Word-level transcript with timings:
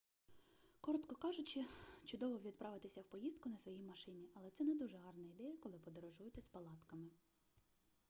коротко 0.81 1.15
кажучи 1.15 1.65
чудово 2.05 2.39
відправитися 2.39 3.01
в 3.01 3.03
поїздку 3.03 3.49
на 3.49 3.57
своїй 3.57 3.83
машині 3.83 4.29
але 4.33 4.49
це 4.49 4.63
не 4.63 4.75
дуже 4.75 4.97
гарна 4.97 5.25
ідея 5.29 5.57
коли 5.63 5.79
подорожуєте 5.79 6.41
з 6.41 6.47
палатками 6.47 7.09